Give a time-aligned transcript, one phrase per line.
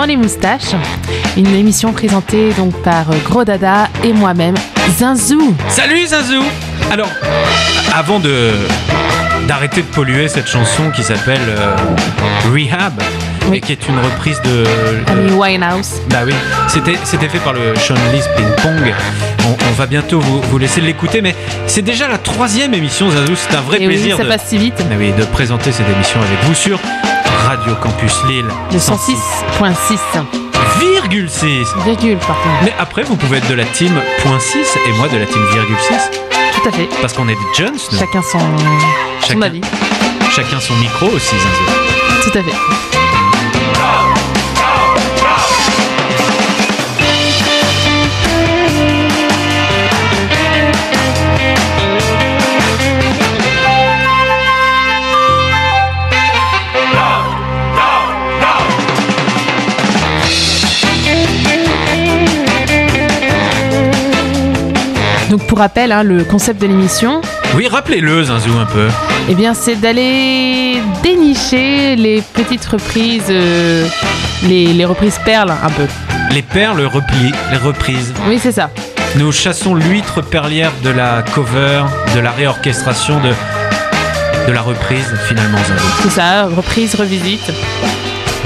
[0.00, 0.72] Dans les moustaches,
[1.36, 4.54] une émission présentée donc par euh, Gros Dada et moi-même,
[4.96, 5.54] Zinzou.
[5.68, 6.42] Salut Zazou
[6.90, 7.10] Alors,
[7.94, 8.50] avant de
[9.46, 11.76] d'arrêter de polluer cette chanson qui s'appelle euh,
[12.50, 12.94] Rehab
[13.50, 13.58] Oui.
[13.58, 14.64] et qui est une reprise de
[15.12, 16.00] Amy Winehouse.
[16.08, 16.32] bah oui,
[16.68, 18.94] c'était c'était fait par le Sean Lee's Ping Pong.
[19.46, 21.34] On, on va bientôt vous, vous laisser l'écouter, mais
[21.66, 23.34] c'est déjà la troisième émission Zazou.
[23.36, 24.82] C'est un vrai Et oui, plaisir ça de, passe si vite.
[24.90, 26.78] Ah oui, de présenter cette émission avec vous sur
[27.50, 28.46] Radio Campus Lille.
[28.70, 29.98] Le 106.6.
[30.78, 31.66] Virgule 6.
[31.84, 32.62] Virgule, par contre.
[32.62, 33.90] Mais après, vous pouvez être de la team
[34.22, 35.94] point 6 et moi de la team virgule 6
[36.54, 36.88] Tout à fait.
[37.00, 37.72] parce qu'on est des Jones.
[37.90, 37.98] nous.
[37.98, 39.42] Chacun son, son Chacun.
[39.42, 39.62] avis.
[40.30, 42.30] Chacun son micro aussi, Zinzou.
[42.30, 42.54] Tout à fait.
[65.30, 67.20] Donc pour rappel, hein, le concept de l'émission,
[67.54, 68.88] Oui, rappelez-le, Zinzou, un peu.
[69.28, 73.86] eh bien, c'est d'aller dénicher les petites reprises, euh,
[74.42, 75.86] les, les reprises perles un peu.
[76.32, 78.12] Les perles repli, les reprises.
[78.28, 78.70] Oui, c'est ça.
[79.16, 81.82] Nous chassons l'huître perlière de la cover,
[82.14, 83.30] de la réorchestration, de,
[84.48, 85.88] de la reprise, finalement, Zinzou.
[86.02, 87.52] C'est ça, reprise, revisite,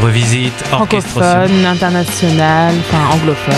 [0.02, 3.54] Revisite, francophone, internationale, enfin anglophone,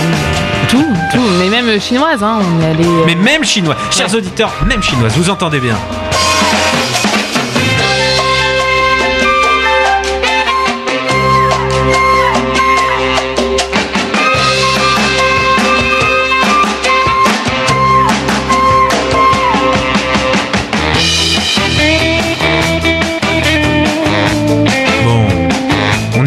[0.69, 2.84] tout, tout, mais même chinoise, hein, on est allé.
[2.84, 5.76] euh, Mais même chinois, chers auditeurs, même chinoise, vous entendez bien.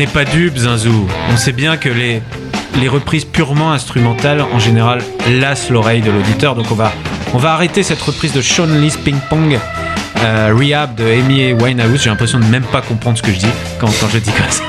[0.09, 1.07] Pas dupes, Zinzou.
[1.31, 2.21] On sait bien que les,
[2.79, 6.55] les reprises purement instrumentales, en général, lassent l'oreille de l'auditeur.
[6.55, 9.59] Donc on va, arrêter cette reprise de Sean Lee's Ping Pong,
[10.21, 12.01] euh, Rehab de Amy Winehouse.
[12.03, 14.63] J'ai l'impression de même pas comprendre ce que je dis quand, je dis comme ça.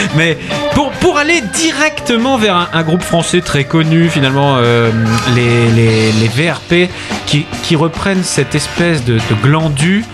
[0.16, 0.38] Mais
[0.74, 4.90] pour, aller directement vers un, groupe français très connu, finalement, euh,
[5.34, 6.90] les, VRP,
[7.26, 10.04] qui, reprennent cette espèce de glandu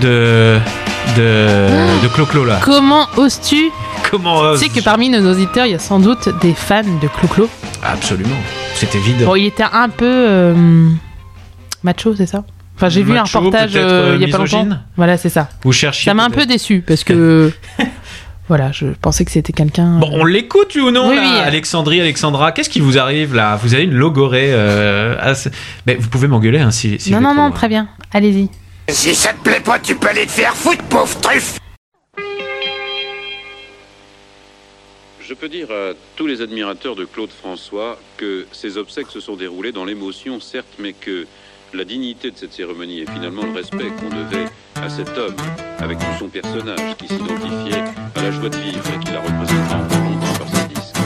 [0.00, 0.58] de,
[1.16, 2.58] de, de Clo-Clo là.
[2.62, 3.70] Comment oses-tu
[4.10, 7.08] Comment Tu sais que parmi nos auditeurs, il y a sans doute des fans de
[7.08, 7.48] Clo-Clo.
[7.82, 8.36] Absolument,
[8.74, 9.24] c'était vide.
[9.24, 10.88] Bon, il était un peu euh,
[11.82, 12.44] macho, c'est ça?
[12.76, 14.80] Enfin, j'ai vu un Macho, reportage peut-être, euh, il y a pas misogyne longtemps.
[14.96, 15.48] Voilà, c'est ça.
[15.62, 16.04] Vous cherchiez.
[16.10, 16.48] Ça m'a un peu peut-être.
[16.48, 17.52] déçu parce que.
[18.48, 19.98] voilà, je pensais que c'était quelqu'un.
[19.98, 21.38] Bon, on l'écoute oui ou non Oui, là oui.
[21.44, 23.56] Alexandrie, Alexandra, qu'est-ce qui vous arrive là?
[23.62, 24.48] Vous avez une logorée.
[24.50, 25.50] euh, assez-
[25.86, 27.88] Mais vous pouvez m'engueuler hein, si, si non, non, non, très bien.
[28.12, 28.48] Allez-y.
[28.92, 31.58] Si ça te plaît pas, tu peux aller te faire foutre, pauvre truffe
[35.20, 39.36] Je peux dire à tous les admirateurs de Claude François que ces obsèques se sont
[39.36, 41.26] déroulées dans l'émotion, certes, mais que
[41.72, 45.36] la dignité de cette cérémonie et finalement le respect qu'on devait à cet homme,
[45.78, 47.84] avec tout son personnage qui s'identifiait
[48.16, 50.96] à la joie de vivre et qui la représentera encore longtemps par ses disques,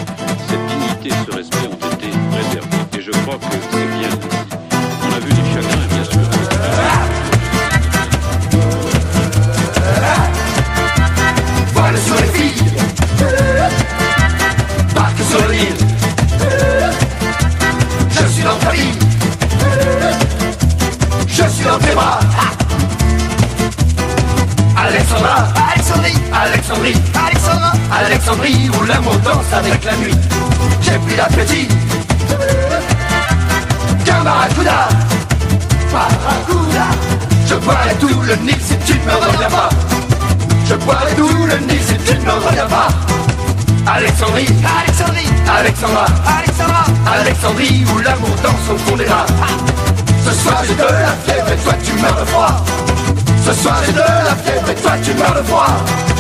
[0.49, 2.99] cette dignité et ce respect ont été préservés.
[2.99, 4.09] Et je crois que c'est bien.
[5.03, 5.74] On a vu du chagrin,
[24.97, 26.95] Alexandrie,
[27.27, 30.15] Alexandra, Alexandrie où l'amour danse avec la nuit.
[30.83, 31.69] J'ai pris l'appétit
[34.05, 34.89] qu'un barracuda,
[35.93, 36.87] barracuda.
[37.49, 39.69] Je boirai tout le Nil si tu ne me reviens pas.
[40.69, 42.89] Je boirai tout le Nil si tu ne me reviens pas.
[43.87, 44.49] Alexandrie,
[44.81, 46.07] Alexandrie, Alexandra,
[46.39, 46.85] Alexandra,
[47.21, 49.27] Alexandrie où l'amour danse au fond des rats.
[50.25, 52.84] Ce soir j'ai de la fièvre et toi tu meurs de froid.
[53.45, 56.14] Ce soir j'ai de la fièvre et toi tu meurs de froid.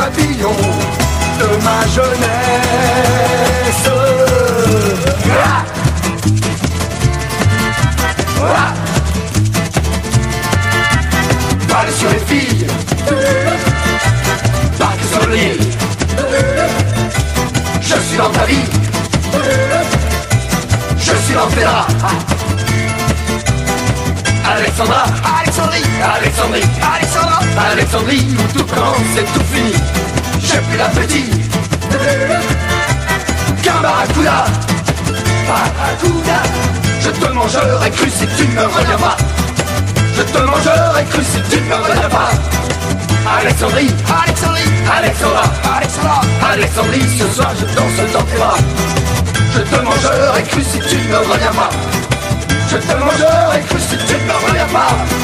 [0.00, 0.56] Les papillons
[1.38, 2.30] de ma jeunesse.
[5.42, 5.64] Ah
[8.42, 8.72] Ah
[11.68, 12.66] Parle sur les filles
[14.78, 15.60] Parle sur l'île
[17.80, 18.66] Je suis dans ta vie
[20.98, 22.49] Je suis dans tes draps
[24.56, 25.04] Alexandra
[25.40, 29.74] Alexandrie Alexandrie Alexandra Alexandrie où tout commence et tout fini.
[30.42, 31.30] J'ai plus l'appétit
[33.62, 34.46] Qu'un barracuda
[35.46, 36.42] Barracuda.
[37.00, 39.16] Je te mangerai cru si tu ne me reviens pas.
[40.16, 42.30] Je te mangerai cru si tu ne me reviens pas.
[43.40, 43.94] Alexandrie,
[44.24, 45.42] Alexandrie, Alexandra,
[45.76, 46.20] Alexandra,
[46.52, 48.58] Alexandrie, ce soir je danse dans tes bras.
[49.54, 51.89] Je te mangerai cru si tu ne reviens pas
[52.70, 55.19] Je te mangerai cru si tu ne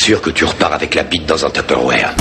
[0.00, 2.14] sûr que tu repars avec la bite dans un Tupperware.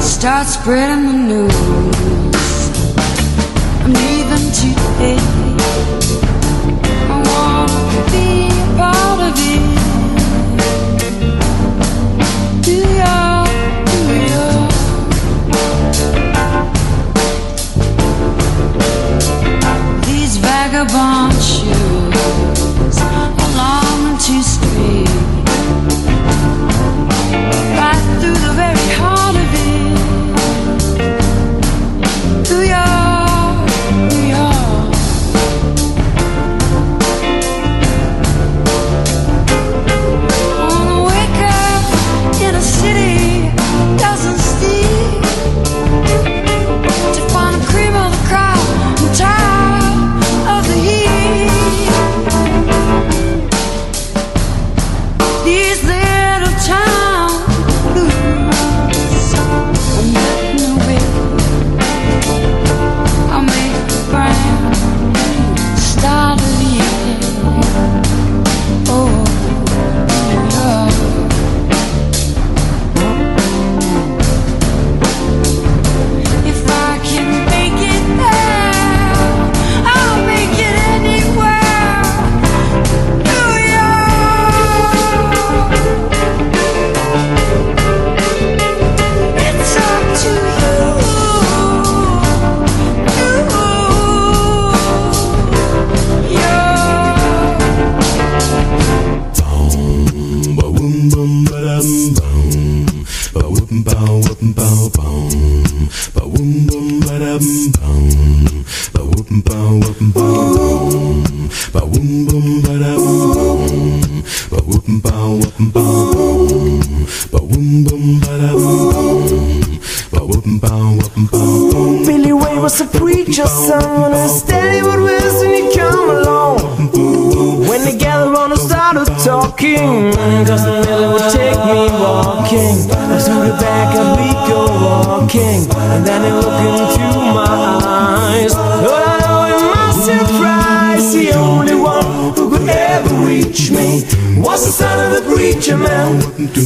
[0.00, 1.53] Start spreading the.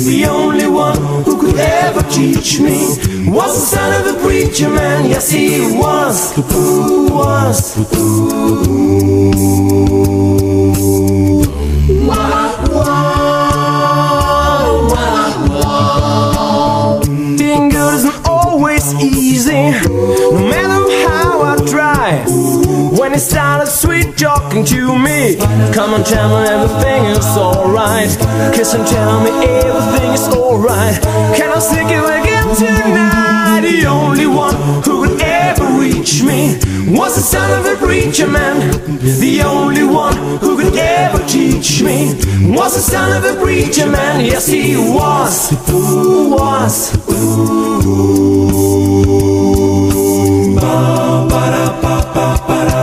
[0.09, 2.97] The only one who could ever teach me
[3.31, 5.11] was the son of a preacher man.
[5.11, 6.33] Yes, he was.
[6.35, 7.77] Who was?
[7.93, 9.29] Being
[23.19, 25.35] When started sweet talking to me,
[25.75, 28.17] come on, tell me everything is alright.
[28.55, 31.03] Kiss and tell me everything is alright.
[31.35, 33.63] Can I stick you again tonight?
[33.63, 36.61] The only one who could ever reach me
[36.97, 38.71] was the son of a preacher man.
[39.01, 42.15] The only one who could ever teach me
[42.55, 44.25] was the son of a preacher man.
[44.25, 45.51] Yes, he was.
[45.67, 46.95] Who was?
[52.69, 52.78] How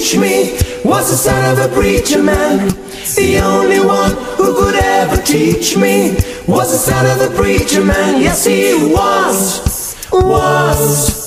[0.00, 0.52] ever reach me
[0.84, 2.68] was the son of a preacher man.
[3.16, 6.16] The only one who could ever teach me
[6.46, 8.22] was the son of the preacher man.
[8.22, 11.20] Yes, he was, was.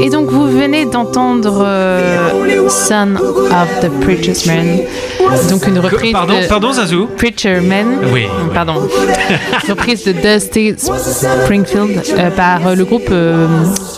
[0.00, 4.80] Et donc vous venez d'entendre euh, Son of the Preacher's Man,
[5.50, 8.88] donc une reprise pardon, de pardon, Zazou Preacher Man, Oui, pardon,
[9.68, 13.46] reprise de Dusty Springfield euh, par euh, le groupe euh,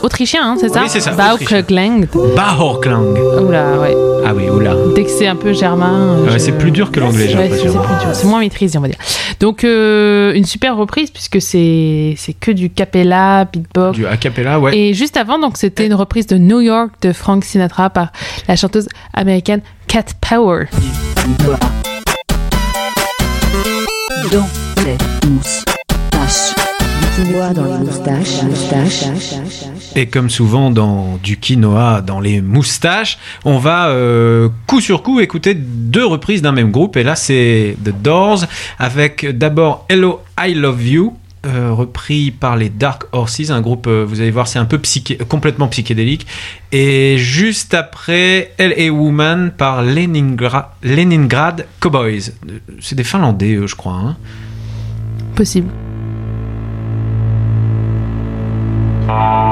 [0.02, 0.83] autrichien, hein, c'est ça?
[0.83, 2.07] Oui, c'est ça, Bauklang.
[2.37, 3.16] Bahorklang.
[3.47, 3.97] Oula, ouais.
[4.26, 4.75] Ah oui, oula.
[4.95, 6.19] Dès que c'est un peu germain.
[6.26, 7.73] euh, je- c'est plus dur que l'anglais, j'ai c'est l'impression.
[7.73, 8.09] c'est plus dur.
[8.14, 8.99] C'est moins maîtrisé, on va dire.
[9.40, 13.97] Donc, euh, une super reprise puisque c'est c'est que du capella, beatbox.
[13.97, 14.76] Du a cappella, ouais.
[14.76, 18.09] Et juste avant, donc, c'était une reprise de New York de Frank Sinatra par
[18.49, 20.66] la chanteuse américaine Cat Power.
[24.33, 24.47] Dans
[24.85, 24.97] les
[25.28, 26.59] moustaches.
[27.20, 28.42] Du quinoa dans les moustaches.
[28.44, 29.04] moustaches.
[29.94, 35.20] Et comme souvent dans du quinoa, dans les moustaches, on va euh, coup sur coup
[35.20, 36.96] écouter deux reprises d'un même groupe.
[36.96, 38.44] Et là, c'est The Doors
[38.78, 41.16] avec d'abord Hello, I Love You.
[41.46, 44.76] euh, repris par les Dark Horses, un groupe, euh, vous allez voir, c'est un peu
[44.78, 46.26] psyché- complètement psychédélique.
[46.72, 48.90] Et juste après, L.A.
[48.90, 52.32] Woman par Leningra- Leningrad Cowboys.
[52.80, 53.94] C'est des Finlandais, je crois.
[53.94, 54.16] hein.
[55.34, 55.68] Possible.
[59.10, 59.50] Thank you.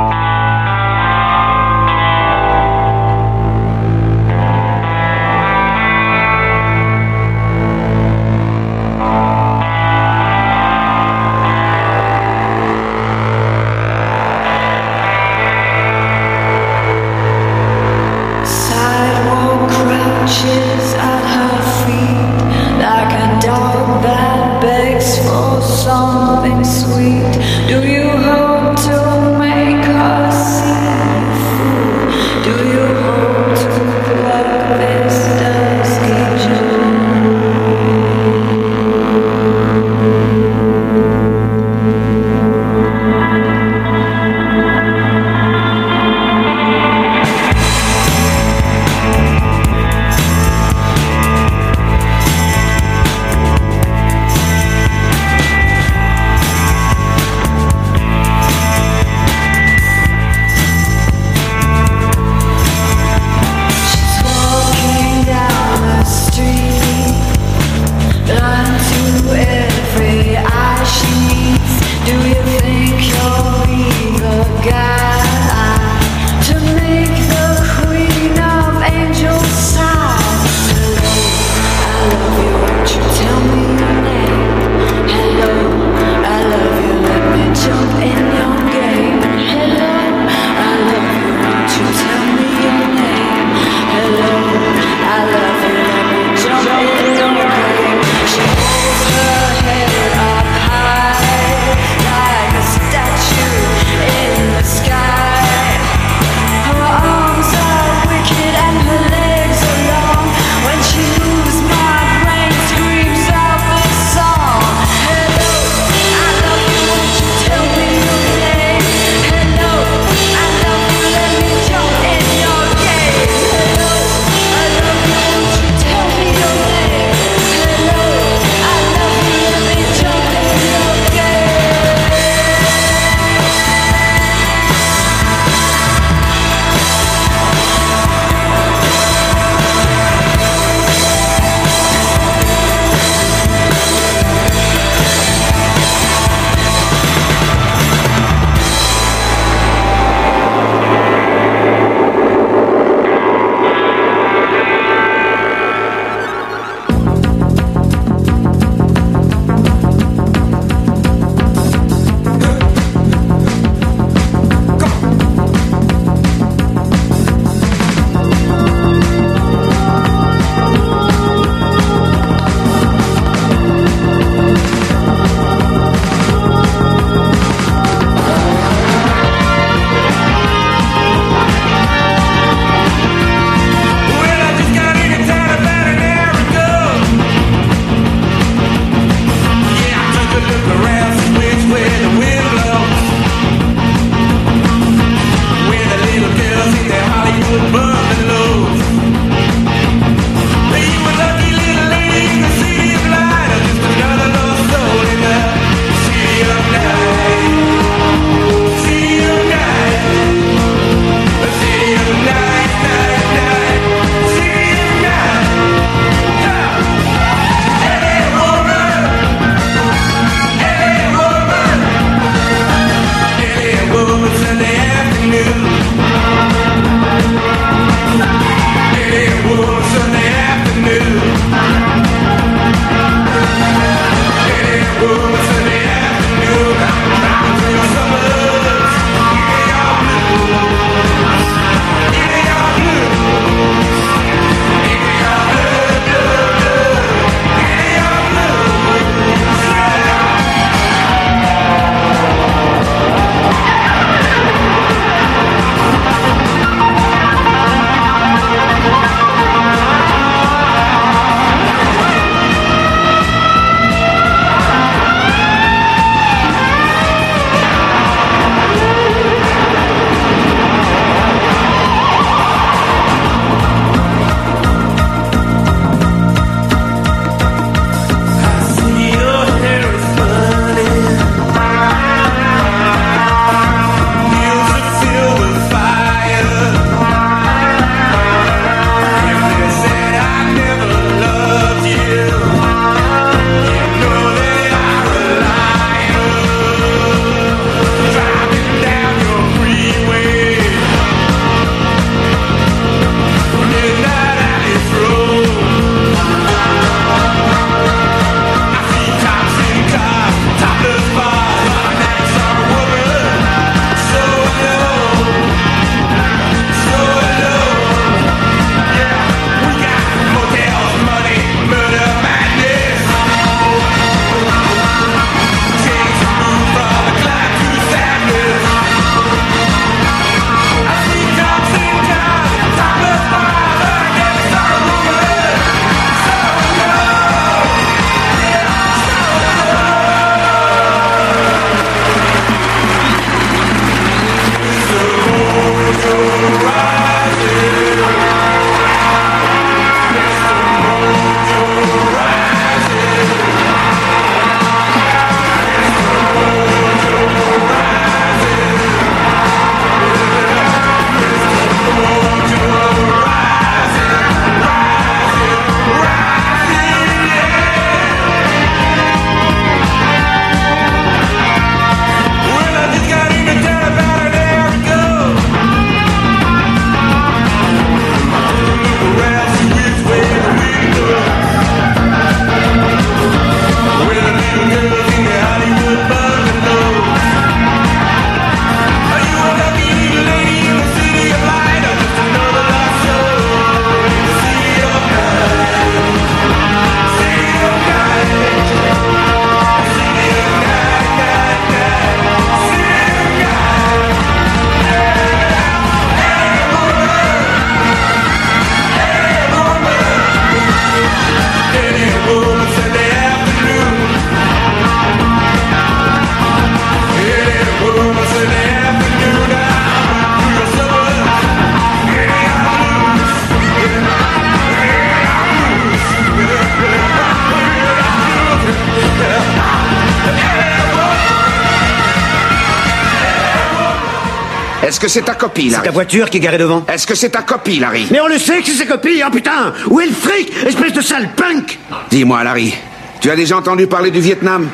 [435.18, 437.80] C'est ta copie, Larry Ta voiture qui est garée devant Est-ce que c'est ta copie,
[437.80, 440.52] Larry Mais on le sait que c'est sa copie, hein, putain Où est le fric
[440.64, 441.76] Espèce de sale punk
[442.08, 442.72] Dis-moi, Larry,
[443.20, 444.68] tu as déjà entendu parler du Vietnam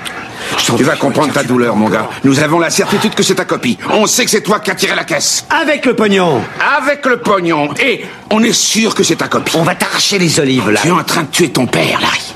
[0.76, 2.10] Tu vas comprendre ta douleur, mon gars.
[2.24, 3.78] Nous avons la certitude que c'est ta copie.
[3.90, 5.46] On sait que c'est toi qui as tiré la caisse.
[5.48, 6.42] Avec le pognon
[6.78, 7.70] Avec le pognon.
[7.82, 9.56] Et on est sûr que c'est ta copie.
[9.56, 12.34] On va t'arracher les olives, là Tu es en train de tuer ton père, Larry.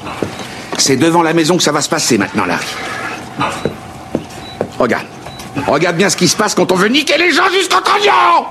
[0.79, 2.67] C'est devant la maison que ça va se passer maintenant, Larry.
[4.79, 5.18] Regarde.
[5.69, 8.47] Regarde bien ce qui se passe quand on veut niquer les gens jusqu'au trognon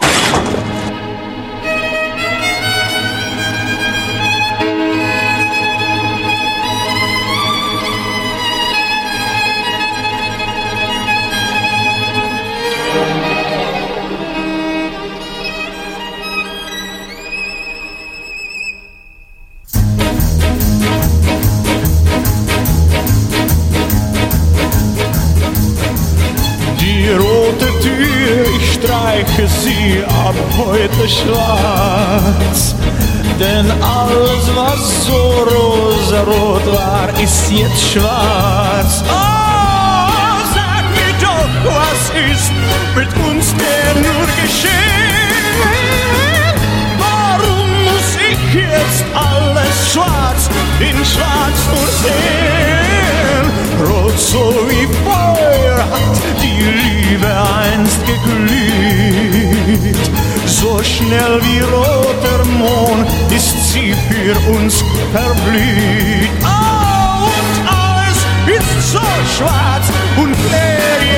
[52.03, 53.45] sehen?
[53.87, 57.31] Rot so wie Feuer hat die Liebe
[57.63, 60.03] einst geglüht.
[60.45, 66.31] So schnell wie roter Mond ist sie für uns verblüht.
[66.43, 68.19] Oh, und alles
[68.57, 69.07] ist so
[69.37, 69.85] schwarz
[70.17, 71.16] und leer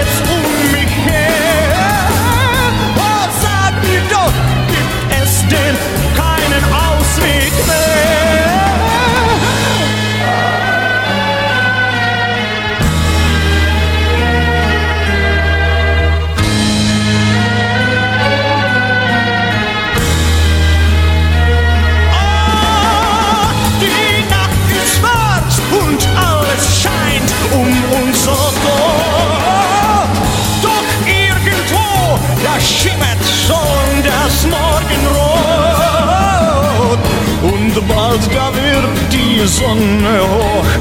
[39.42, 40.72] die Sonne hoch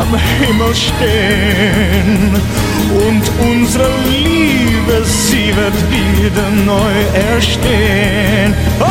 [0.00, 2.34] am Himmel stehen.
[2.90, 6.94] Und unsere Liebe, sie wird wieder neu
[7.34, 8.54] erstehen.
[8.80, 8.84] Oh,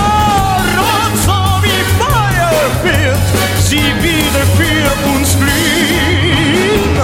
[0.77, 3.25] rot so wie Feuer wird
[3.59, 6.95] sie wieder für uns blühen.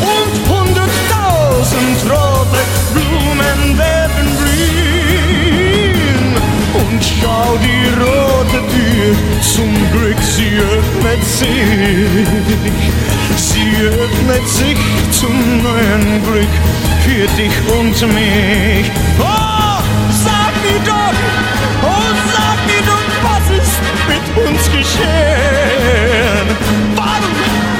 [0.00, 2.62] Und hunderttausend rote
[2.94, 6.24] Blumen werden blühen.
[6.74, 7.80] Und schau die
[8.40, 12.26] rote Tür, zum Glück sie öffnet sich.
[13.36, 14.78] Sie öffnet sich
[15.10, 16.54] zum neuen Glück
[17.04, 18.90] für dich und mich.
[19.18, 19.82] Oh,
[20.24, 21.16] sag mir doch,
[21.82, 23.76] oh, sag mir doch, was ist
[24.08, 26.46] mit uns geschehen?
[26.96, 27.36] Warum,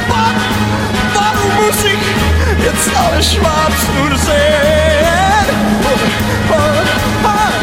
[0.09, 0.57] warum,
[1.15, 2.03] warum muss ich
[2.65, 5.47] jetzt alles schwarz nur sehen?
[5.85, 7.60] Oh, oh, ah,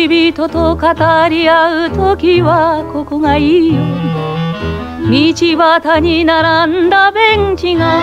[0.00, 0.88] 恋人と語
[1.28, 3.82] り合う時はここがいいよ
[5.10, 8.00] 道端に並んだベンチが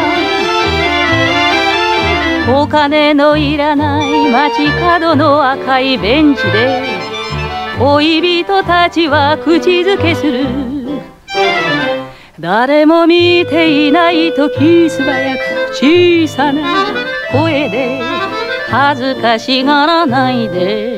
[2.48, 6.84] お金のいらない街角の赤いベンチで
[7.80, 10.46] 恋人たちは口づけする。
[12.40, 15.40] 誰も見ていない時素早く
[15.74, 16.86] 小さな
[17.32, 18.02] 声で
[18.70, 20.97] 恥ずかしがらないで。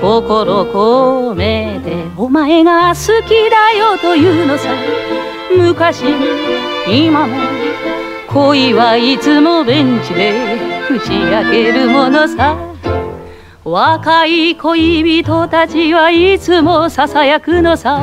[0.00, 4.70] 心込めてお前が好きだよというのさ。
[5.54, 6.04] 昔
[6.88, 7.36] 今も
[8.28, 10.58] 恋はいつもベンチで
[10.90, 12.56] 打ち明けるものさ。
[13.62, 18.00] 若い恋人たちはいつもささやくのさ。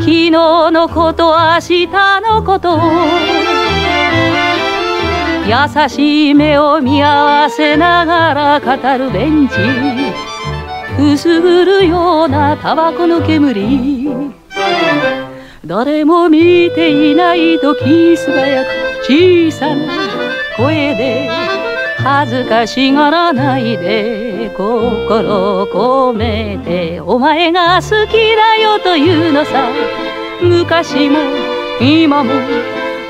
[0.00, 1.86] 昨日のこと明日
[2.22, 2.80] のこと。
[5.46, 9.54] 優しい目を見合わせながら語るベンチ。
[10.96, 14.32] くすぐるようなタバコの煙。
[15.64, 18.68] 誰も見ていない時素早く
[19.02, 19.92] 小さな
[20.56, 21.28] 声で
[21.98, 29.68] 恥ずかしがらないで心を込めてお前が好きだよというのさ。
[30.40, 31.18] 昔も
[31.80, 32.32] 今も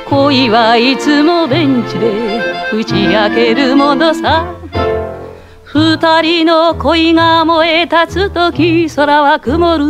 [0.09, 2.40] 恋はいつもベンチで
[2.72, 4.46] 打ち明けるものさ。
[5.78, 9.84] 二人の恋が燃え立つ時空は曇る。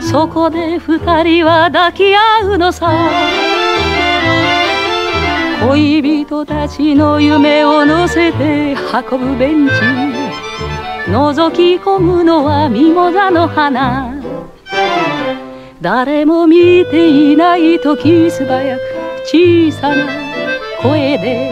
[0.00, 2.88] そこで二人は抱き合うのさ。
[5.66, 8.76] 恋人たちの夢を乗せて
[9.10, 9.72] 運ぶベンチ。
[11.10, 14.14] 覗き込むのはミモザの花。
[15.80, 18.80] 誰も見ていない時素早く
[19.24, 20.06] 小さな
[20.80, 21.50] 声で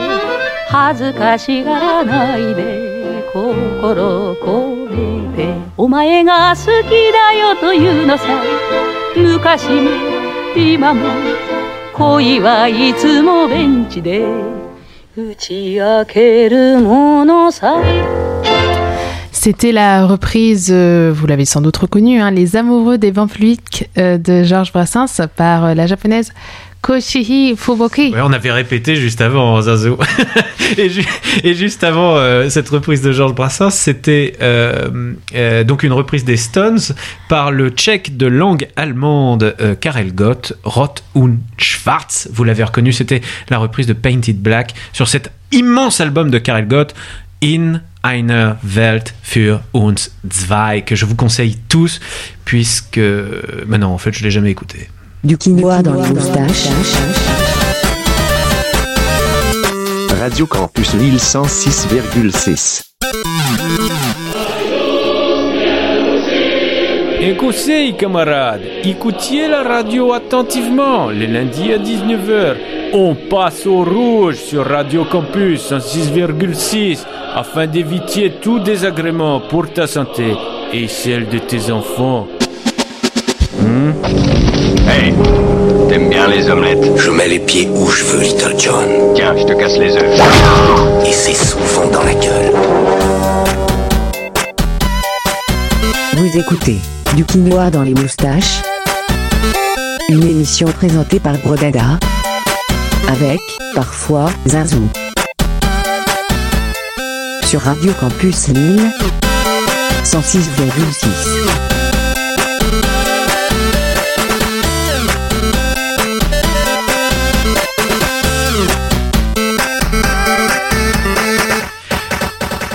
[0.68, 2.91] 恥ずかしがらないで。
[3.33, 8.25] 心込めてお前が好きだよというのさ
[9.15, 9.89] 昔も
[10.55, 11.05] 今も
[11.93, 14.25] 恋はいつもベンチで
[15.15, 17.81] 打ち明けるものさ
[19.31, 23.61] C'était la reprise, euh, vous l'avez sans doute reconnu, hein, Les Amoureux des Vents Fluides
[23.97, 26.33] euh, de Georges Brassens par euh, la japonaise
[28.20, 29.96] on avait répété juste avant, Zazo.
[30.76, 31.06] et, ju-
[31.44, 36.24] et juste avant euh, cette reprise de Georges Brassens, c'était euh, euh, donc une reprise
[36.24, 36.80] des Stones
[37.28, 42.28] par le tchèque de langue allemande Karel Gott, Rot und Schwarz.
[42.32, 46.66] Vous l'avez reconnu, c'était la reprise de Painted Black sur cet immense album de Karel
[46.66, 46.94] Gott,
[47.44, 52.00] In einer Welt für uns zwei, que je vous conseille tous,
[52.44, 53.00] puisque...
[53.68, 54.88] Mais non, en fait, je l'ai jamais écouté.
[55.24, 56.66] Du quinoa dans les moustaches.
[60.20, 62.82] Radio Campus Lille 106,6.
[67.22, 71.10] Un conseil, camarades, écoutiez la radio attentivement.
[71.10, 72.56] Le lundi à 19h,
[72.92, 76.98] on passe au rouge sur Radio Campus en 6,6
[77.36, 80.34] afin d'éviter tout désagrément pour ta santé
[80.72, 82.26] et celle de tes enfants.
[83.60, 84.31] Hmm?
[84.92, 85.14] Hey,
[85.88, 86.98] t'aimes bien les omelettes?
[86.98, 88.84] Je mets les pieds où je veux, Little John.
[89.14, 90.20] Tiens, je te casse les œufs.
[91.06, 92.52] Et c'est souvent dans la gueule.
[96.18, 96.76] Vous écoutez
[97.16, 98.60] Du quinoa dans les moustaches.
[100.10, 101.98] Une émission présentée par Brodada.
[103.08, 103.40] Avec,
[103.74, 104.86] parfois, Zazou.
[107.46, 108.90] Sur Radio Campus Lille.
[110.04, 111.81] 106,6.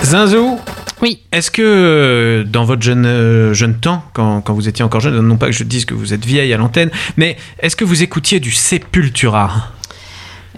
[0.08, 0.58] Zinzou
[1.02, 1.20] Oui.
[1.32, 5.20] Est-ce que euh, dans votre jeune, euh, jeune temps, quand, quand vous étiez encore jeune,
[5.20, 8.02] non pas que je dise que vous êtes vieille à l'antenne, mais est-ce que vous
[8.02, 9.68] écoutiez du Sepultura?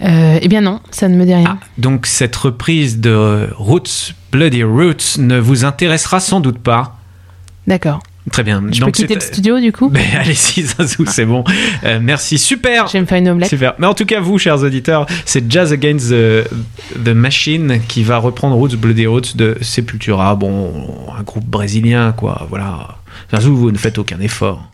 [0.03, 1.59] Euh, eh bien non, ça ne me dit rien.
[1.77, 6.97] Donc cette reprise de Roots, Bloody Roots, ne vous intéressera sans doute pas.
[7.67, 7.99] D'accord.
[8.31, 8.61] Très bien.
[8.71, 9.89] Je peux Donc, quitter c'est- le studio du coup?
[9.93, 11.43] Mais allez-y, Zazou, c'est bon.
[11.83, 12.87] Euh, merci, super.
[12.87, 13.49] Je vais me faire une omelette.
[13.49, 13.73] Super.
[13.79, 16.43] Mais en tout cas, vous, chers auditeurs, c'est Jazz Against the,
[17.03, 20.35] the Machine qui va reprendre Roots Bloody Roots de Sepultura.
[20.35, 20.71] Bon,
[21.17, 22.45] un groupe brésilien, quoi.
[22.49, 22.97] Voilà.
[23.33, 24.71] Zazou, vous ne faites aucun effort.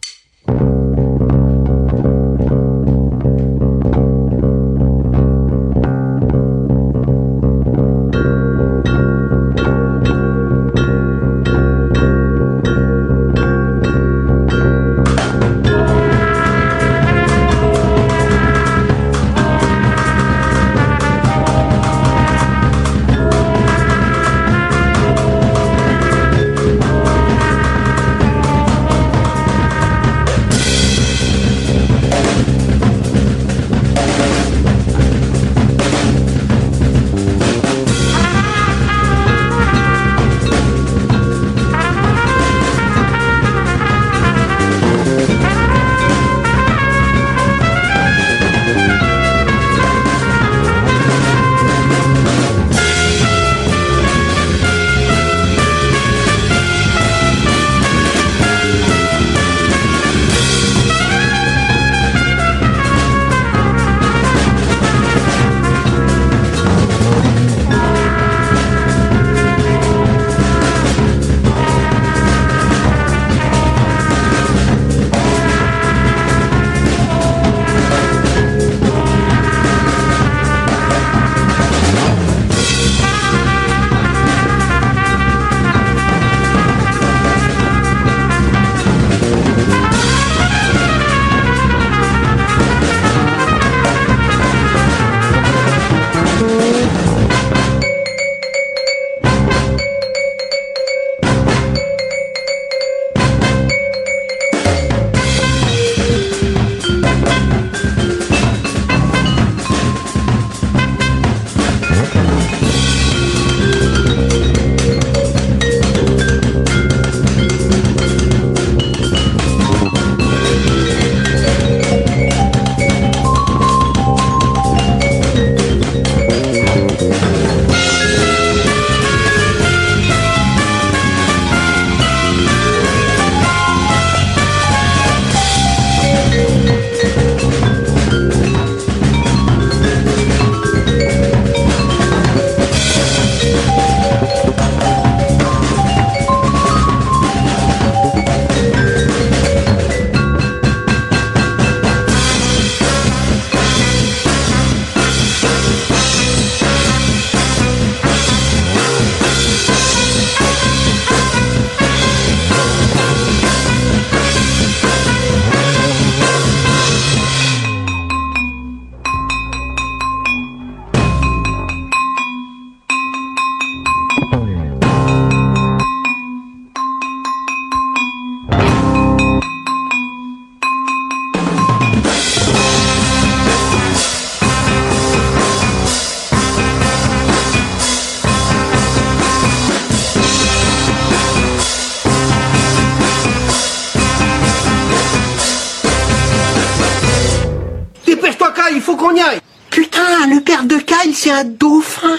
[199.69, 202.17] Putain, le père de Kyle, c'est un dauphin.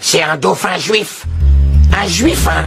[0.00, 1.24] C'est un dauphin juif.
[1.96, 2.66] Un juif, hein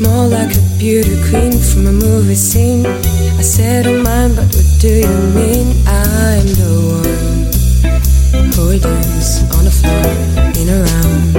[0.00, 2.84] More like a beauty queen from a movie scene.
[2.84, 5.74] I said, Oh, mine, but what do you mean?
[5.86, 10.06] I'm the one who would dance on the floor
[10.60, 11.32] in a round.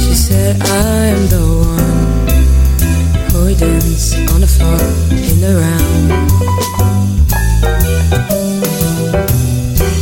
[0.00, 2.28] She said, I'm the one
[3.32, 4.80] who would dance on the floor
[5.12, 6.08] in the round.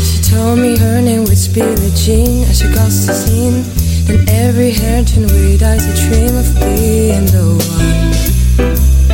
[0.04, 3.79] She told me her name was Billie Jean as she crossed the scene.
[4.10, 8.10] And every hair turned with eyes a dream of being the one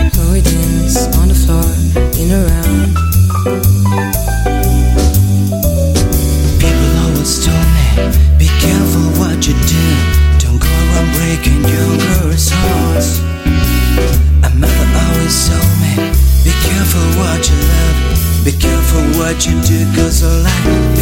[0.08, 1.68] who would dance on the floor
[2.16, 2.96] in a round.
[6.56, 8.08] People always told me,
[8.40, 9.84] be careful what you do.
[10.40, 13.20] Don't go around breaking young girls' hearts.
[14.48, 15.92] A mother always told me,
[16.40, 18.16] be careful what you love.
[18.48, 20.95] Be careful what you do, cause a lie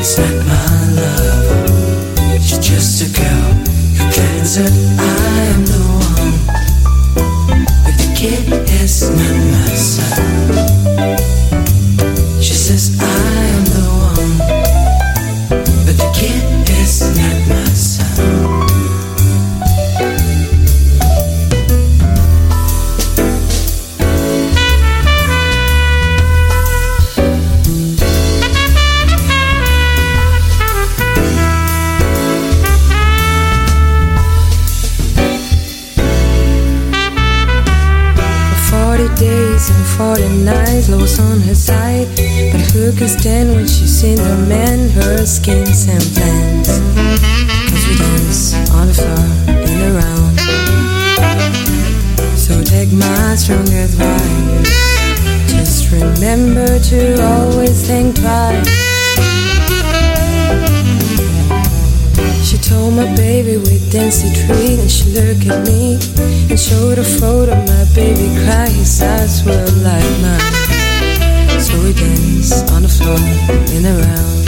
[0.00, 2.42] is not my love.
[2.42, 3.52] She's just a girl
[3.96, 6.32] who claims that I am the one.
[7.84, 8.46] But the kid
[8.80, 9.39] is not
[56.90, 58.66] to always think twice.
[62.42, 66.00] She told my baby we danced a treat and she looked at me
[66.50, 71.60] and showed a photo of my baby cry his eyes were like mine.
[71.60, 73.18] So we danced on the floor
[73.76, 74.39] in a round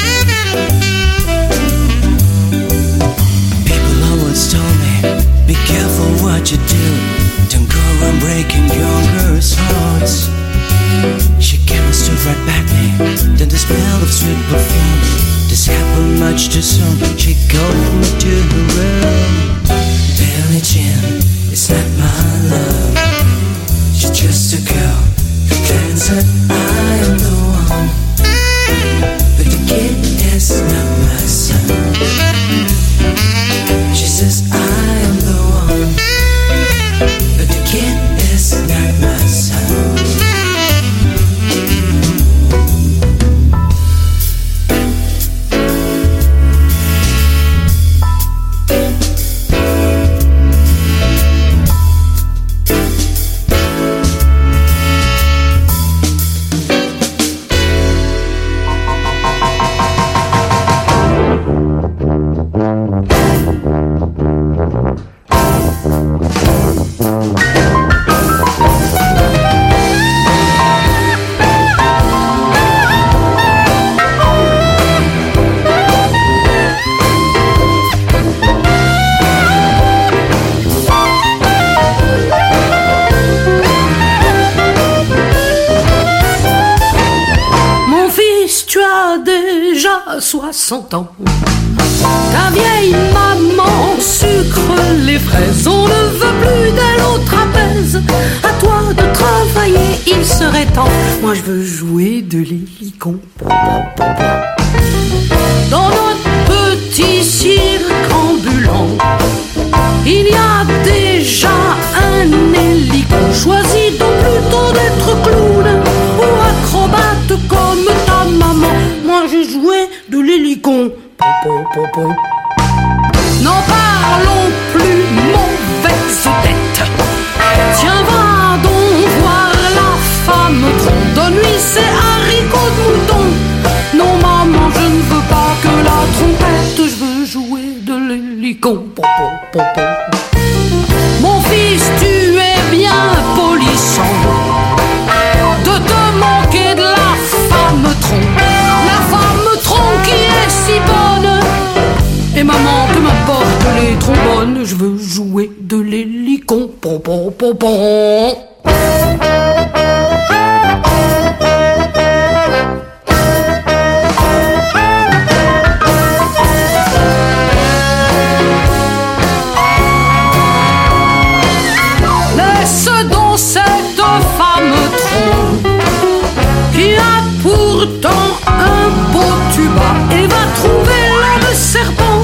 [180.55, 182.23] trouver l'homme serpent.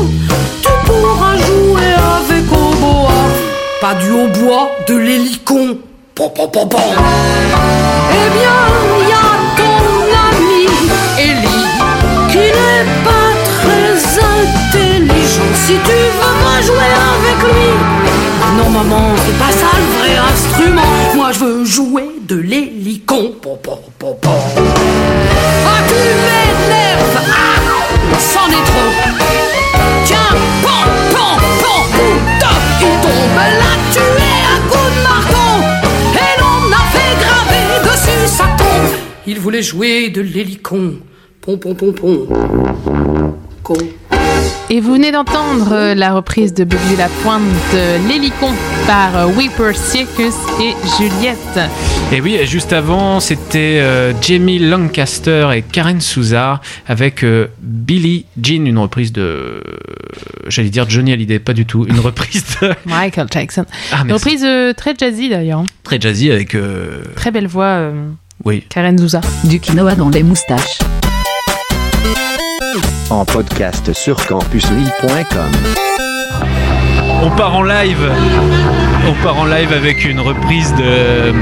[0.63, 3.27] Tu pourras jouer avec au bois,
[3.81, 5.79] pas du hautbois, de l'hélicon.
[6.21, 6.25] Eh
[8.37, 8.59] bien,
[9.09, 9.83] y a ton
[10.27, 10.67] ami
[11.17, 11.69] Ellie
[12.31, 13.93] qui n'est pas très
[14.37, 15.53] intelligent.
[15.55, 17.71] Si tu veux pas jouer avec lui,
[18.57, 21.08] non maman, c'est pas ça le vrai instrument.
[39.49, 40.97] Voulait jouer de l'hélicon.
[41.41, 42.27] Pom, pom, pom, pom.
[43.63, 43.79] Con.
[44.69, 47.41] Et vous venez d'entendre euh, la reprise de Buggy la Pointe
[47.73, 48.51] de l'hélicon
[48.87, 51.71] par euh, Weeper Circus et Juliette.
[52.13, 58.67] Et oui, juste avant, c'était euh, Jamie Lancaster et Karen Souza avec euh, Billie Jean,
[58.67, 59.23] une reprise de.
[59.23, 59.61] euh,
[60.49, 61.87] J'allais dire Johnny Hallyday, pas du tout.
[61.89, 63.65] Une reprise de- Michael Jackson.
[63.93, 64.25] Ah, Une merci.
[64.25, 65.65] reprise euh, très jazzy d'ailleurs.
[65.85, 66.55] très jazzy avec.
[66.55, 67.93] euh, Très belle voix, euh,
[68.45, 68.65] Oui.
[68.69, 69.21] Karen Zouza.
[69.45, 70.79] Du quinoa dans les moustaches.
[73.11, 75.53] En podcast sur campuslille.com.
[77.23, 78.11] On part en live.
[79.09, 81.33] On part en live avec une reprise de euh,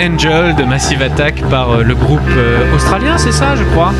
[0.00, 3.92] Angel de Massive Attack par euh, le groupe euh, australien, c'est ça, je crois?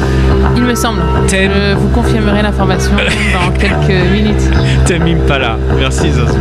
[0.57, 1.03] Il me semble.
[1.29, 2.93] Je vous confirmerai l'information
[3.35, 4.51] dans quelques minutes.
[4.87, 5.59] Tame Impala.
[5.79, 6.39] Merci Zazu.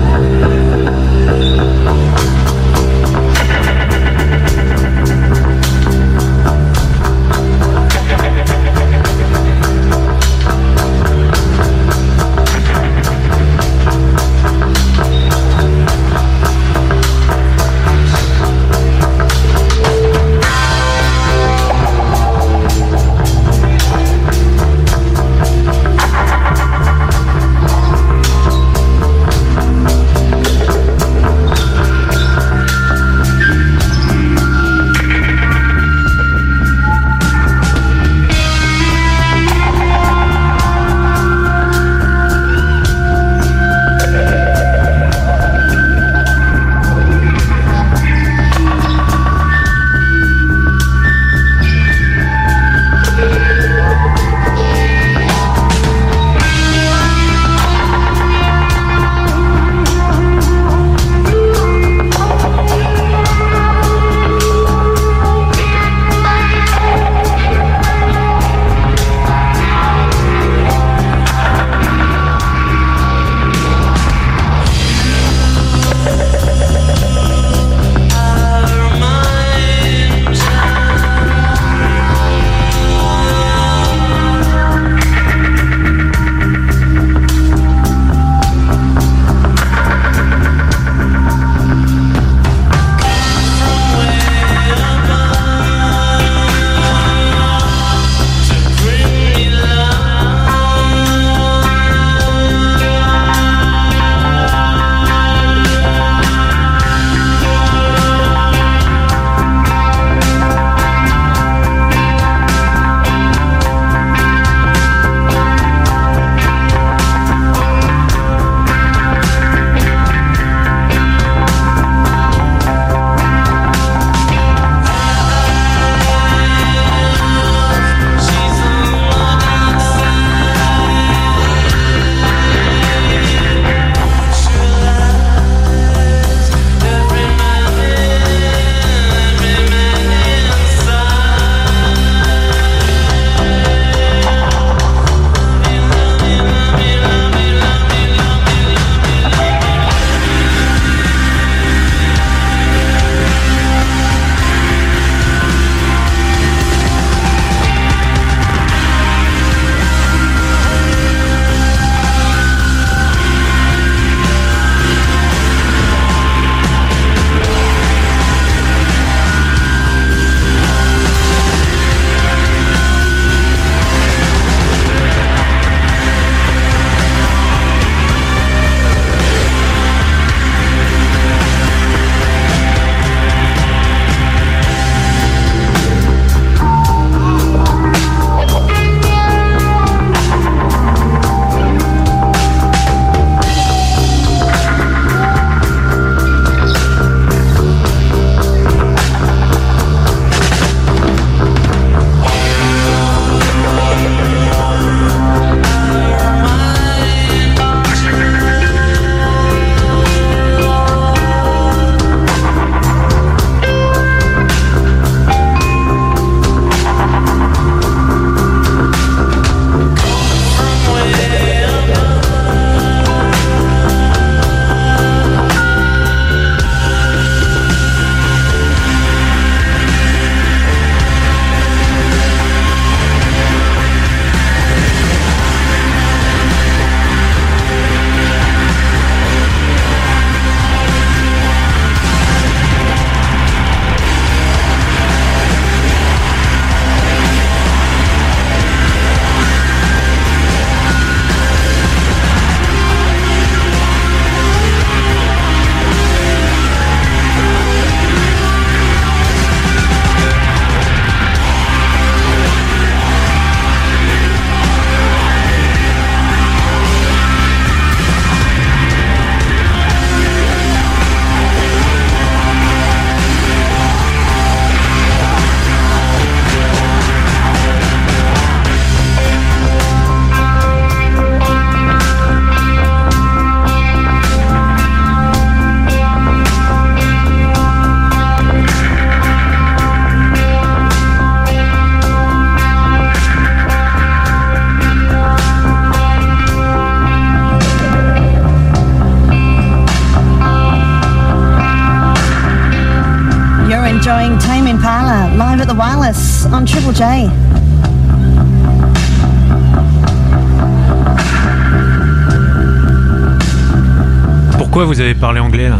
[314.71, 315.75] Pourquoi vous avez parlé anglais là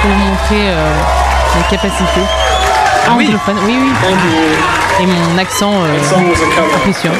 [0.00, 0.94] Pour vous montrer euh,
[1.54, 2.22] mes capacités.
[3.06, 3.26] Ah oui.
[3.26, 3.58] anglophones.
[3.66, 5.02] oui, oui.
[5.02, 5.98] Et mon accent euh,
[6.76, 7.14] impressionnant.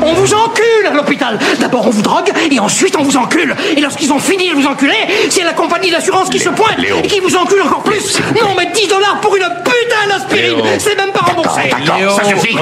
[0.00, 1.36] On vous encule à l'hôpital.
[1.58, 3.56] D'abord on vous drogue et ensuite on vous encule.
[3.76, 4.94] Et lorsqu'ils ont fini de vous enculer,
[5.30, 8.20] c'est la compagnie d'assurance qui se pointe et qui vous encule encore plus.
[8.40, 9.42] Non mais 10 dollars pour une
[9.98, 11.60] putain d'aspirine, c'est même pas remboursé.
[11.98, 12.10] Léo,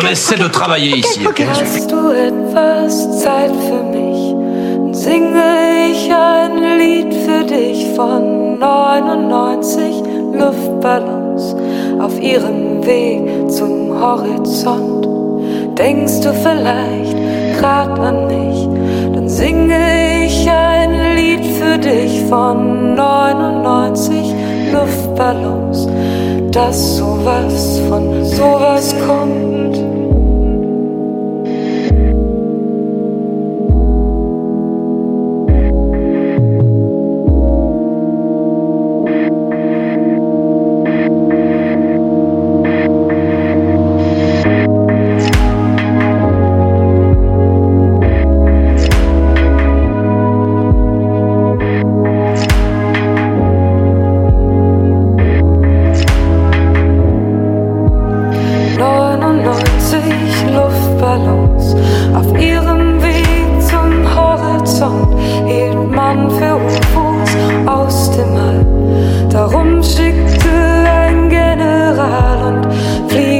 [0.02, 1.20] on essaie de travailler ici.
[1.26, 4.34] Hast du etwas Zeit für mich?
[4.76, 11.56] Dann singe ich ein Lied für dich von 99 Luftballons
[12.00, 15.06] auf ihrem Weg zum Horizont.
[15.78, 17.16] Denkst du vielleicht
[17.60, 18.68] grad an mich?
[19.14, 24.34] Dann singe ich ein Lied für dich von 99
[24.72, 25.86] Luftballons,
[26.56, 29.65] dass sowas von sowas kommt.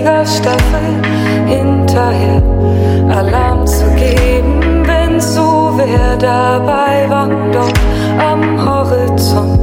[0.07, 1.03] Und Fliegerstaffel
[1.47, 2.43] hinterher
[3.11, 7.79] Alarm zu geben, wenn so wer dabei war dort
[8.19, 9.56] am Horizont.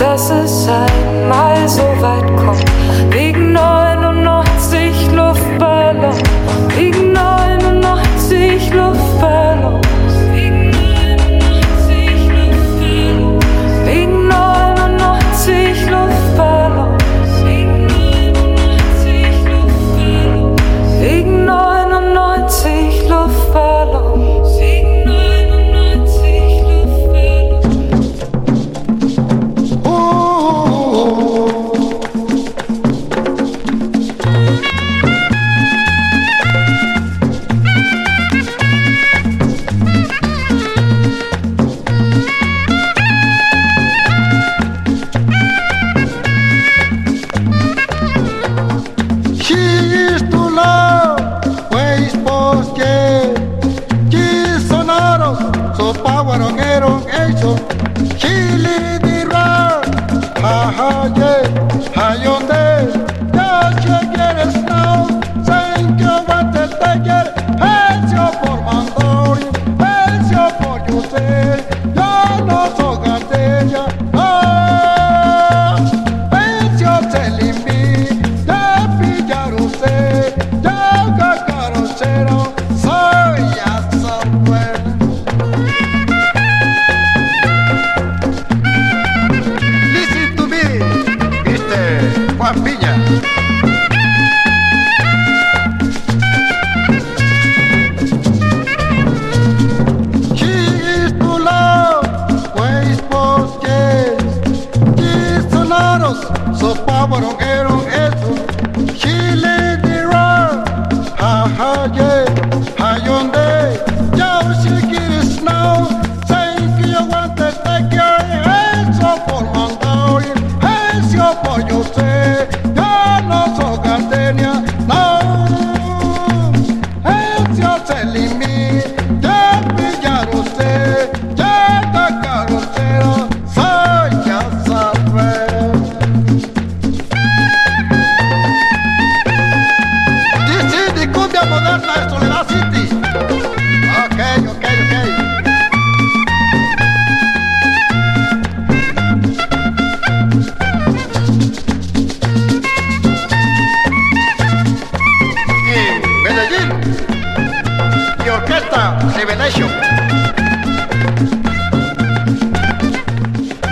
[0.00, 2.69] Dass es einmal so weit kommt?
[56.90, 59.09] long age of.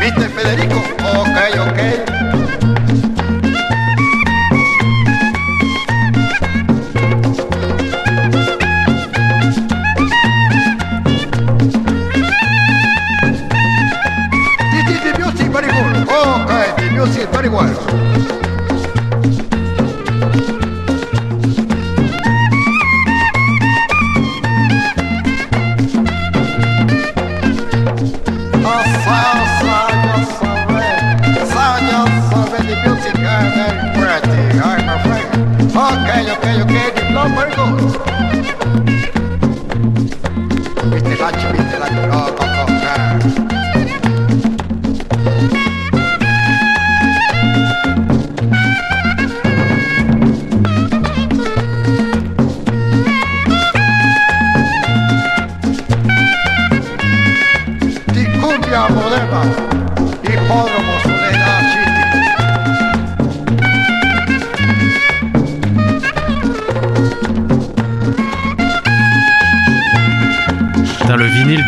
[0.08, 0.76] ¿Viste, Federico?
[0.76, 1.97] Ok, ok.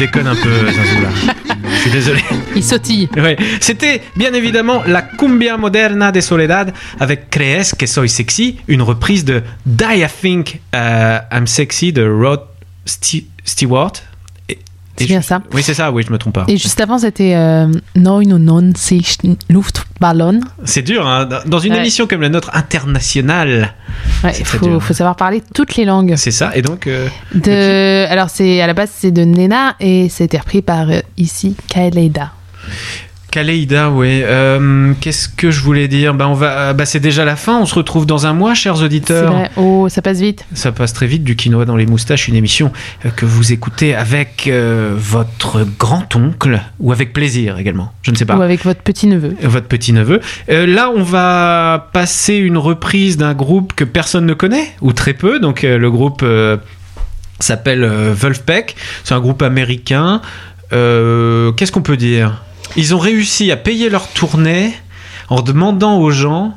[0.00, 0.50] Déconne un peu.
[1.62, 2.20] Je suis désolé.
[2.56, 3.08] Il sautille.
[3.16, 3.36] Ouais.
[3.60, 9.26] C'était bien évidemment la Cumbia Moderna de Soledad avec Crees que soy sexy, une reprise
[9.26, 12.40] de Die I Think euh, I'm Sexy de Rod
[13.44, 13.92] Stewart.
[15.00, 15.42] C'est bien je- ça.
[15.52, 16.44] Oui, c'est ça, oui, je me trompe pas.
[16.48, 19.16] Et juste avant, c'était euh, Neun und neunzig
[19.48, 20.40] Luftballon.
[20.64, 21.78] C'est dur, hein, dans une Ouais.
[21.80, 23.74] émission comme la nôtre internationale.
[24.24, 26.14] Il faut, faut savoir parler toutes les langues.
[26.16, 26.86] C'est ça, et donc.
[26.86, 31.00] euh, De, alors c'est à la base c'est de Nena et c'était repris par euh,
[31.16, 32.32] ici Kaeleida.
[33.30, 34.22] Kaleida, ouais.
[34.24, 36.14] Euh, Qu'est-ce que je voulais dire?
[36.14, 37.58] Bah, on va, bah, c'est déjà la fin.
[37.60, 39.32] On se retrouve dans un mois, chers auditeurs.
[39.32, 39.50] vrai.
[39.56, 40.44] Oh, ça passe vite.
[40.54, 42.72] Ça passe très vite, du quinoa dans les moustaches, une émission
[43.06, 48.24] euh, que vous écoutez avec euh, votre grand-oncle, ou avec plaisir également, je ne sais
[48.24, 48.36] pas.
[48.36, 49.36] Ou avec votre petit neveu.
[49.42, 50.20] Votre petit-neveu.
[50.50, 55.14] Euh, là, on va passer une reprise d'un groupe que personne ne connaît, ou très
[55.14, 55.38] peu.
[55.38, 56.56] Donc, euh, le groupe euh,
[57.38, 58.74] s'appelle euh, Wolfpack.
[59.04, 60.20] C'est un groupe américain.
[60.72, 62.42] Euh, Qu'est-ce qu'on peut dire?
[62.76, 64.72] Ils ont réussi à payer leur tournée
[65.28, 66.56] en demandant aux gens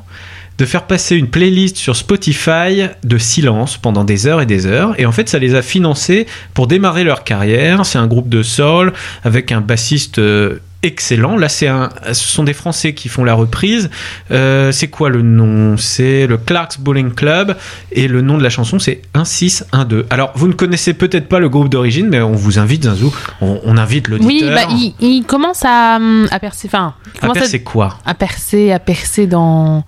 [0.58, 4.98] de faire passer une playlist sur Spotify de silence pendant des heures et des heures.
[5.00, 7.84] Et en fait, ça les a financés pour démarrer leur carrière.
[7.84, 8.92] C'est un groupe de soul
[9.24, 11.36] avec un bassiste euh, excellent.
[11.36, 13.90] Là, c'est un, ce sont des Français qui font la reprise.
[14.30, 15.76] Euh, c'est quoi le nom?
[15.76, 17.56] C'est le Clark's Bowling Club.
[17.92, 20.04] Et le nom de la chanson, c'est 1612.
[20.10, 23.12] Alors, vous ne connaissez peut-être pas le groupe d'origine, mais on vous invite, Zinzou.
[23.40, 24.54] On, on invite Oui, l'auditeur.
[24.54, 26.68] bah, il, il commence à, hum, à percer.
[26.68, 27.98] Enfin, à percer quoi?
[28.04, 29.84] À percer, à percer dans,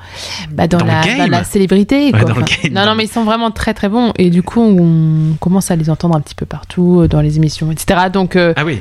[0.51, 1.18] bah, dans, Dans le la, game?
[1.18, 2.12] dans la célébrité.
[2.12, 2.42] Ouais, dans Enfin,
[2.72, 4.12] non, non, mais ils sont vraiment très très bons.
[4.18, 7.36] Et du coup, on commence à les entendre un petit peu partout, euh, dans les
[7.36, 8.01] émissions, etc.
[8.12, 8.80] Donc, euh, Ah oui.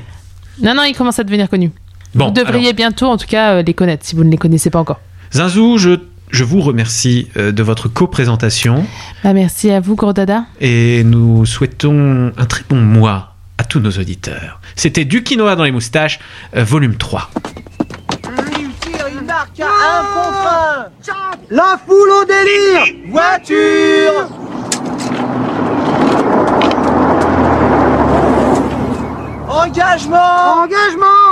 [0.61, 1.71] non, non, ils commencent à devenir connus.
[2.15, 4.69] Bon, vous devriez bientôt, en tout cas, euh, les connaître si vous ne les connaissez
[4.69, 4.99] pas encore.
[5.33, 5.99] Zinzou, je,
[6.31, 8.85] je vous remercie euh, de votre co-présentation
[9.23, 10.45] Bah, merci à vous, Gordada.
[10.61, 14.59] et nous souhaitons un très bon mois à tous nos auditeurs.
[14.75, 16.19] C'était Du quinoa dans les moustaches,
[16.55, 17.29] euh, volume 3.
[19.17, 20.85] Il marque à un contre un.
[21.51, 22.95] La foule au délire.
[23.11, 24.29] Voiture.
[29.49, 30.63] Engagement.
[30.63, 31.24] Engagement.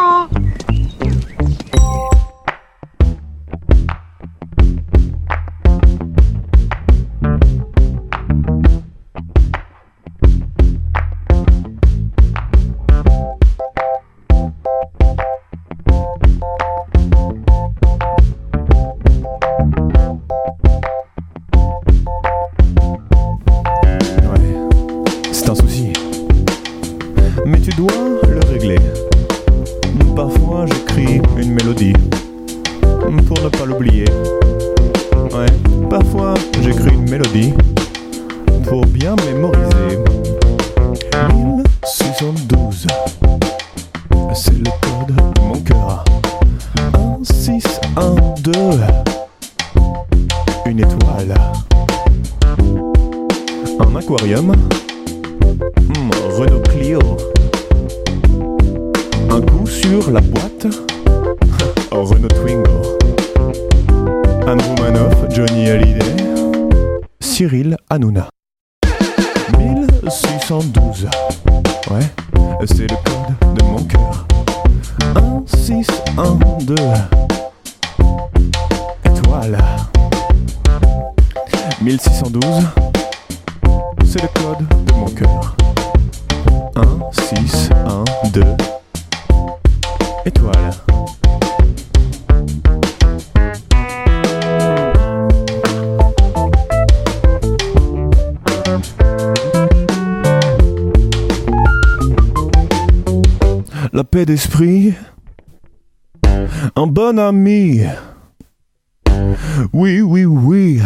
[109.73, 110.81] Oui, oui, oui.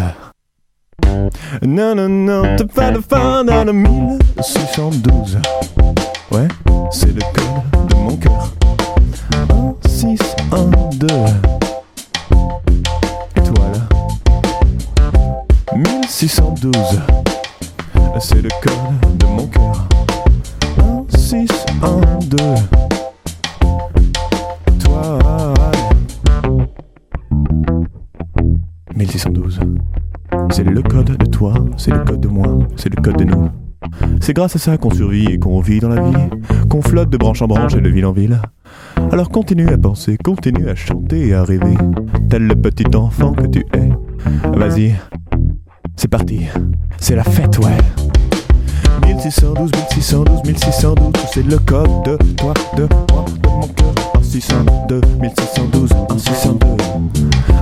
[1.62, 5.38] Non, non, non, t'as pas de fin dans le 1612.
[6.32, 6.48] Ouais,
[6.92, 8.52] c'est le code de mon cœur.
[9.50, 10.20] 1, 6,
[10.52, 10.66] 1,
[10.96, 11.08] 2.
[13.36, 13.88] Étoile.
[15.76, 17.00] 1612.
[18.20, 19.88] C'est le code de mon cœur.
[20.80, 21.48] 1, 6,
[21.84, 22.38] 1, 2.
[30.58, 32.48] C'est le code de toi, c'est le code de moi,
[32.78, 33.48] c'est le code de nous.
[34.20, 36.18] C'est grâce à ça qu'on survit et qu'on vit dans la vie,
[36.68, 38.42] qu'on flotte de branche en branche et de ville en ville.
[39.12, 41.78] Alors continue à penser, continue à chanter et à rêver,
[42.28, 43.90] tel le petit enfant que tu es.
[44.58, 44.96] Vas-y,
[45.96, 46.48] c'est parti,
[46.98, 47.78] c'est la fête, ouais.
[49.06, 53.77] 1612, 1612, 1612, c'est le code de toi, de moi, de
[54.28, 54.38] cœur.
[54.38, 56.68] 1602, 1612, 1602.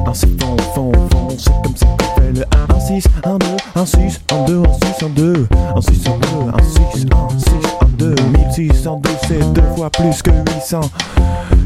[0.07, 2.43] Un c'est fond, fond, fond, c'est comme ça qu'on fait le
[2.74, 3.45] 1, 6, 1, 2,
[3.76, 7.39] 1, 6, 1, 2, 1, 6, 1, 2, 1, 6, 1, 2, 1, 6, 1,
[7.39, 7.49] 6,
[7.82, 8.16] 1, 2,
[8.47, 10.82] 1612, c'est deux fois plus que 800.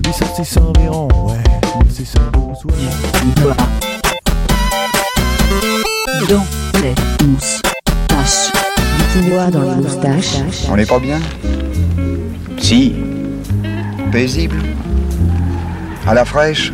[0.06, 1.43] 806 environ, ouais,
[1.86, 2.74] 1612, ouais.
[6.28, 6.43] Dans
[6.82, 6.95] les
[7.26, 8.52] moustaches.
[8.97, 10.41] Du quinoa dans les moustaches.
[10.70, 11.20] On n'est pas bien?
[12.58, 12.95] Si.
[14.12, 14.58] Paisible.
[16.10, 16.74] À la fraîche.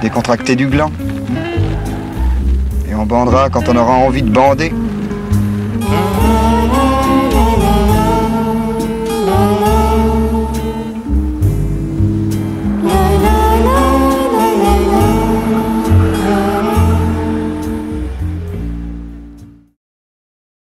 [0.00, 0.90] Décontracté du gland.
[2.88, 4.72] Et on bandera quand on aura envie de bander.